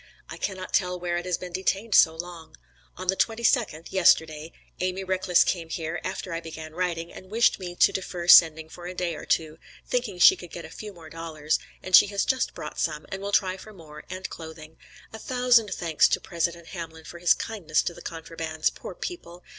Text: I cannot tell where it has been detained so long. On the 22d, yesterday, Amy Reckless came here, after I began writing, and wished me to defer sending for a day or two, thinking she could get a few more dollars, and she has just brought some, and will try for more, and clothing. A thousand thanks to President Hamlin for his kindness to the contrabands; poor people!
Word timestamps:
I 0.29 0.37
cannot 0.37 0.73
tell 0.73 0.99
where 0.99 1.17
it 1.17 1.27
has 1.27 1.37
been 1.37 1.53
detained 1.53 1.93
so 1.93 2.15
long. 2.15 2.57
On 2.97 3.05
the 3.07 3.15
22d, 3.15 3.91
yesterday, 3.91 4.51
Amy 4.79 5.03
Reckless 5.03 5.43
came 5.43 5.69
here, 5.69 6.01
after 6.03 6.33
I 6.33 6.39
began 6.41 6.73
writing, 6.73 7.13
and 7.13 7.29
wished 7.29 7.59
me 7.59 7.75
to 7.75 7.93
defer 7.93 8.27
sending 8.27 8.67
for 8.67 8.87
a 8.87 8.95
day 8.95 9.13
or 9.13 9.25
two, 9.25 9.59
thinking 9.85 10.17
she 10.17 10.35
could 10.35 10.49
get 10.49 10.65
a 10.65 10.71
few 10.71 10.91
more 10.91 11.11
dollars, 11.11 11.59
and 11.83 11.95
she 11.95 12.07
has 12.07 12.25
just 12.25 12.55
brought 12.55 12.79
some, 12.79 13.05
and 13.11 13.21
will 13.21 13.31
try 13.31 13.57
for 13.57 13.73
more, 13.73 14.03
and 14.09 14.27
clothing. 14.27 14.77
A 15.13 15.19
thousand 15.19 15.69
thanks 15.71 16.07
to 16.07 16.19
President 16.19 16.69
Hamlin 16.69 17.03
for 17.05 17.19
his 17.19 17.35
kindness 17.35 17.83
to 17.83 17.93
the 17.93 18.01
contrabands; 18.01 18.71
poor 18.73 18.95
people! 18.95 19.43